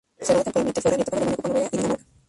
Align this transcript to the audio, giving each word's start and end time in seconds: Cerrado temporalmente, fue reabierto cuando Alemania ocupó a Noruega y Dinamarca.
Cerrado 0.19 0.45
temporalmente, 0.45 0.81
fue 0.81 0.89
reabierto 0.89 1.11
cuando 1.11 1.19
Alemania 1.19 1.33
ocupó 1.37 1.47
a 1.49 1.51
Noruega 1.53 1.69
y 1.73 1.77
Dinamarca. 1.77 2.05